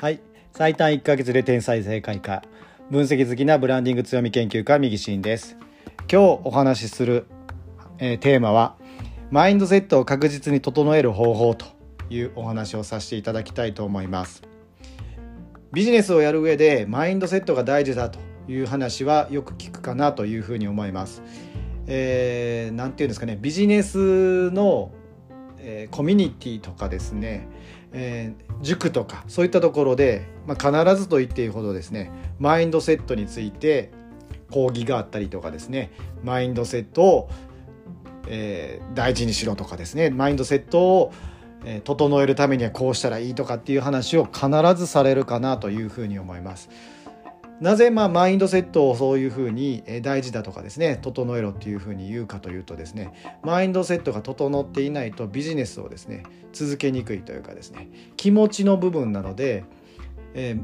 [0.00, 0.20] はい。
[0.54, 2.42] 最短1ヶ月で天才正解か
[2.90, 5.58] 分析好きなブランディング強み研究家右シーンです。
[6.10, 7.26] 今日お話しする、
[7.98, 8.76] えー、テーマは
[9.30, 11.66] マインドセットを確実に整える方法と
[12.08, 14.42] いうお話をさせていただきたいと思います。
[15.74, 21.22] ビジネスをやる上でマインドセットが大事だという話はよく聞くかなというふうに思います。
[21.86, 23.36] えー、て言うんですかね。
[23.38, 24.92] ビジネスの、
[25.58, 27.46] えー、コミュニティとかですね。
[27.92, 33.90] えー、塾とかそういったところで、まあ、必ずと言っていいほどですねマインドセットについて
[34.50, 37.30] 講義があったりとかですねマインドセットを、
[38.28, 41.12] えー、大事にしろとかですねマインドセットを、
[41.84, 46.70] 整えるためにはこうしたらいいとかっていう話を必ずされるかなというふうに思います。
[47.60, 59.64] なぜまあマインドセットをそういうふうに大事だとかですね整えろっていうふうに言うかというとですねマインドセットが整っていないとビジネスをですね続けにくいというかですね気持ちの部分なので、
[60.34, 60.58] え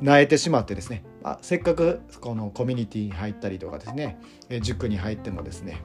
[0.00, 4.20] ー、萎えてしまってですねあせっかくこのコミュニティに入ったりとかですね
[4.60, 5.82] 塾に入ってもですね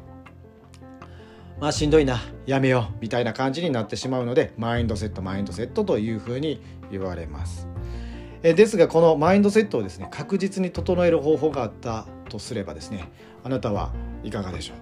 [1.59, 6.61] まあしんどいなやめようみたいな感じになってしまうのでマインドセットマインドセットというふうに
[6.91, 7.67] 言われます。
[8.43, 13.09] えですがこのマインドセットをですね確実に整える方法があったとすればですね
[13.43, 13.93] あなたは
[14.23, 14.77] いかがでしょう、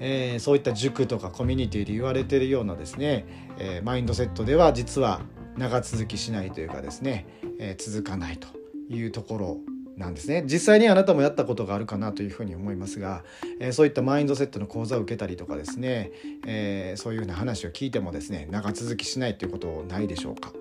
[0.00, 3.26] えー、そういった塾とかコミュニティで言われているようなですね、
[3.58, 5.20] えー、マインドセットでは実は
[5.56, 7.26] 長続きしないというかですね、
[7.58, 8.48] えー、続かないと
[8.88, 10.42] いうところなんですね。
[10.46, 13.22] 実際にあなたもやったことがあるかなというふうに思いますが、
[13.60, 16.10] えー、そういったマインドセットの講座を受けたりとかですね、
[16.46, 20.52] えー、そういうような話を聞いてもですね長続きしないということないでしょうか、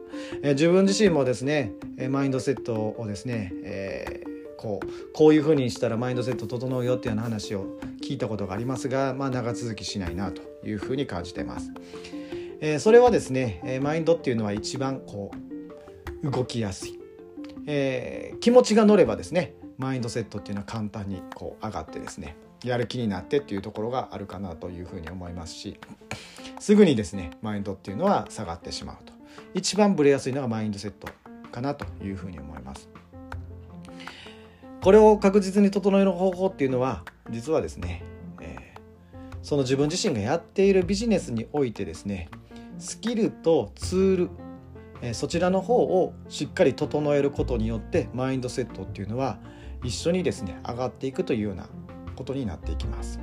[0.44, 1.72] えー、自分自身もですね
[2.10, 4.24] マインドセットをですね、え
[4.58, 11.72] こうこういうふうにしたらマインドセット整うよっていうような話を聞いたことがありますが、まあ、長続きしないなというふうに感じてます。
[12.62, 15.32] えそれはですねマインドっていうのは一番こ
[16.24, 17.03] う動きやすい。
[17.66, 25.80] えー、気持ちが乗ればですねマインドセットっていうのは簡単にこう上がってですねやる気になってっていうところがあるかなというふうに思いますし
[26.60, 29.14] すぐにですねマインドっていうのは下がってしまうと。
[29.54, 31.08] 一番ブレやすいのがマインドセット
[31.52, 32.90] かなというふうに思います。
[34.82, 38.04] これを確実に整える方法っていうのは実はですね、
[38.42, 42.30] えー、その自分自身がやっているビジネスにおいてですね
[42.80, 44.30] スキルとツール
[45.12, 49.40] そちらの方をしっかり整えることによってマインドセットっていうのは
[49.84, 51.68] 一緒にですね上がっていくというような
[52.16, 53.20] ことになっていきます。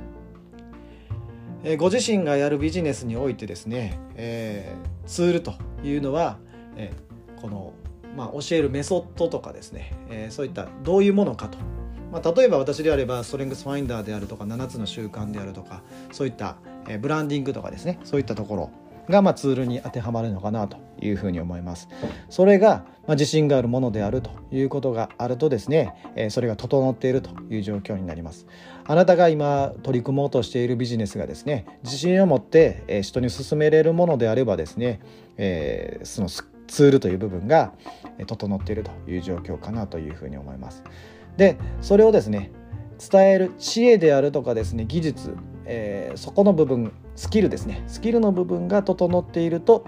[1.63, 5.53] えご自身がやるビジネスにおいてですね、えー、ツールと
[5.83, 6.39] いうのは、
[6.75, 6.91] え
[7.39, 7.73] この、
[8.15, 11.59] まあ、教えるメソッドとかですね、えそういったどういうものかと、
[12.11, 18.71] まあ、例えば私であればストレングスファインダーであるとか7つの習慣であるとかそういった、えブランディングとかですねそういったところ
[19.09, 21.89] がまツールに当てはまるのかなというふうに思います。
[22.29, 28.45] それがま自信があるものであるということがあるとですね、えそれが整っているという状況になります。
[28.85, 34.99] あなたが今取り組もうとしているビジネスがですね自信を持ってえ人に勧めれるものであればですね、
[35.37, 37.73] えー、そのツールという部分が
[38.25, 40.83] 整っているという状況かなというふうに思います。
[41.37, 42.51] でそれをですね
[43.11, 45.35] 伝える知恵であるとかですね技術、
[45.65, 47.83] えー、そこの部分スキルですね。
[47.87, 49.85] スキルの部分が整っていると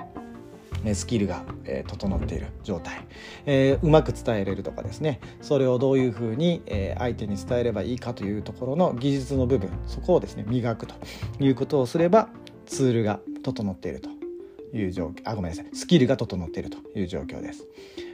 [0.94, 1.44] スキルが、
[1.88, 3.06] 整っている状態、
[3.46, 5.22] えー、うまく伝えれるとかですね。
[5.42, 6.62] それをどういうふうに、
[6.98, 9.70] 相手に伝えればいいかというところの技術の部分。
[9.88, 10.96] そこをですね磨くと
[11.40, 12.28] いうことをすれば
[12.66, 14.10] ツールが整っていると。
[14.74, 17.68] いう状況あごめんなさいスキルが整っているという状況です。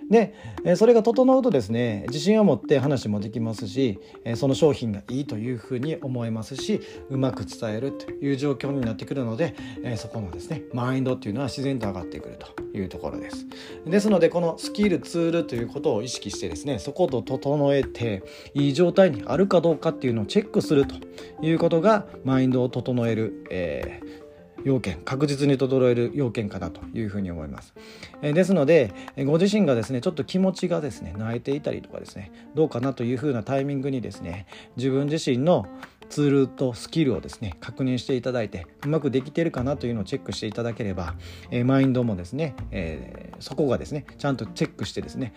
[0.09, 0.33] で
[0.75, 3.99] それが整うとですね自信を持って話もできますし
[4.35, 9.55] その商品がいいというふうに思えますしうまく伝えるという状況になってくるので
[9.97, 13.45] そこのですねマインドっていうのは自然と上がってくるというところです
[13.85, 18.23] ですのでこのスキルツールということを意識してですねそこと整えて
[18.55, 20.95] いい状態にあるかどうかっていうのをチェックすると
[21.43, 24.28] いうことがマインドを整える、えー
[24.63, 27.73] 要件確実に整える要件かなというふうに思います、
[28.21, 28.93] えですので
[29.25, 35.67] ご自身がですねちょっと気持ちがですね泣いていたりとかですねどうかなというふうなタイミングにですね自分自身の
[36.09, 41.15] ツールとスキルをですね確認していただいてうまくできているかなというのをチェックしていただければ、
[41.51, 45.33] え、マインドもですね、えー、そこがですねちゃんとチェックしてですね、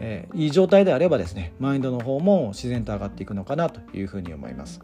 [0.00, 4.80] えー、いい状態であればですねマインドの方も自然と上がっていくのかなというふうに思います。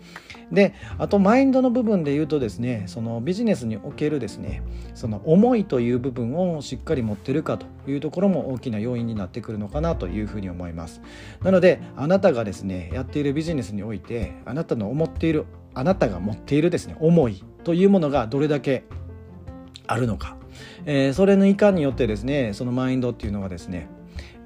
[0.50, 4.62] であとマインドの部分で言うとですねそのビジネスにおけるですね
[4.94, 11.00] その思いという部分をしっかり持ってるかというところも大きな要因になってくるのかなというふうに思います。
[11.42, 18.84] なのであなたがですねやっているビジネスにおいてあなたの思っているあなたが持っているですね思いというものがどれだけ
[19.86, 20.36] あるのか、
[20.84, 23.88] えー、それのいかによってですねそのマインドっていうのがですね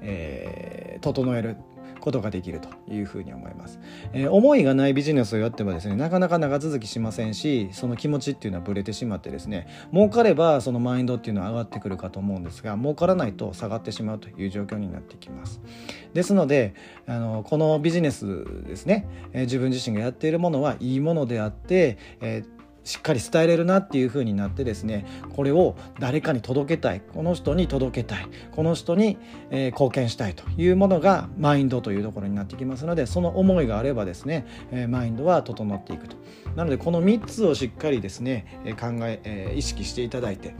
[0.01, 1.57] えー、整える
[1.99, 3.79] ことができるというふうに思います、
[4.13, 15.61] えー、思いがないビジネスをやってはですねなかなか長続きしませんしその気持ちっていうのはぶれてしまってですね儲かればそのマインドっていうのは上がってくるかと思うんですが儲からないと下がってしまうという状況になってきます。
[16.13, 16.73] ですので
[17.05, 22.56] あのこのビジネスですね、えー、自分自身がやっているものはいいものであって、えー
[22.87, 25.05] しっかり伝えれるなっていう風になってですね
[25.35, 29.17] これを誰かに届けたいこの人に届けたいこの人に、
[29.51, 36.15] えー、貢献したいというものがマインドというところになってきますのでその思いがあればですね、えー、マインドは整っていくと。
[36.55, 40.55] なのでこの3つをしっかりですね、え考ええー、意識していただいて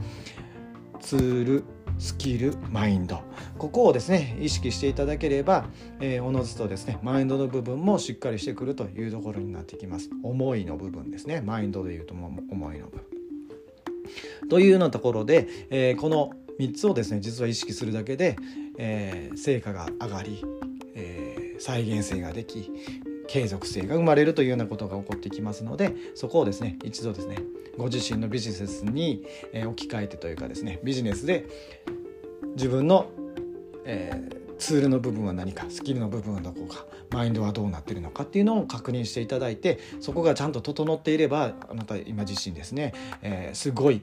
[1.00, 1.64] ツール
[1.98, 3.22] スキルマインド。
[3.58, 5.66] ここをですね意識していただければ、
[6.00, 10.10] えー、おのずとですねマインドの部分もしっかりしてくるというところになってきます。
[10.22, 11.40] 思いの部分ですね。
[11.40, 13.18] マインドでいうと思いの部分。
[14.48, 18.36] というようなところで、えー、この3つをですね実は意識するだけで、
[18.78, 20.44] えー、成果が上がり、
[20.94, 22.70] えー、再現性ができ
[23.28, 27.38] 継続性が生まれるというようなことが起こってきますのでそこをですね一度ですね
[27.76, 31.46] ご自身のビジネスに、え置き換えてというかですねビジネスで
[32.56, 33.08] 自分の、
[33.84, 42.92] えー、ツールの部分は何かスキルの部分はどこかマインドはどうなってるのかっていうのを確認していただいてそこがちゃんと整っていればあなた今自身ですね、
[43.22, 44.02] えー、すごい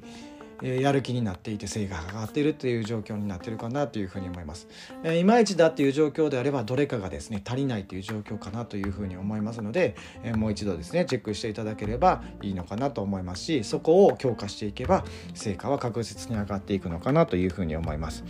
[0.62, 4.68] えやる気になっていて成果が上がっているという状況になってるかなというふうに思います。
[5.04, 18.24] えいまいちだっていう状況であればどれかがですね足りないという状況かなというふうに思いますので、えもう一度ですねチェックしていただければいいのかなと思いますしそこを強化していけば成果は確実に上がっていくのかなというふうに思います。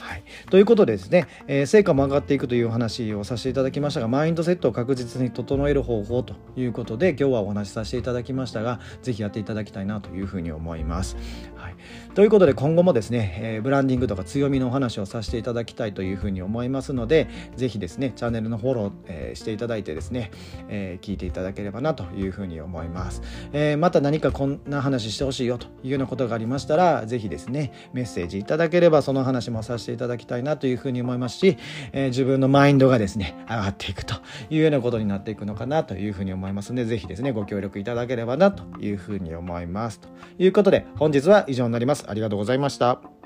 [0.00, 11.16] はい、ということでですね、えー、成果も上がっていくというお話をさせていただきましたがマインドセットを確実に整える方法ということで今日はお話しさせていただきましたが是非やっていただきたいなというふうに思います。
[11.56, 11.76] はい、
[12.14, 20.30] ということで今後もですね、えー、ブランディングとか強みのお話をさせていただきたいというふうに思いますので是非ですねチャンネルのフォロー、えー、していただいてですね、
[20.68, 23.22] え聞いていただければなというふうに思います。
[23.52, 31.56] えまた何かこんな話してほしいよというようなことがありましたら是非ですねメッセージいただければその話もさせてしていただきたいなというふうに思いますし、
[31.92, 34.14] えー、自分のマインドがですね、上がっていくと
[34.50, 40.00] いうようなことになっていくのかなというふうに思いますので、是非ですね、ご協力いただければなというふうに思います。
[40.00, 40.08] と
[40.38, 42.04] いうことで、本日は以上になります。
[42.06, 43.17] ありがとうございました。